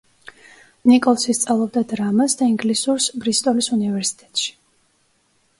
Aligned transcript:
ნიკოლსი 0.91 1.35
სწავლობდა 1.41 1.83
დრამას 1.93 2.37
და 2.39 2.47
ინგლისურს 2.53 3.11
ბრისტოლის 3.27 3.71
უნივერსიტეტში. 3.79 4.51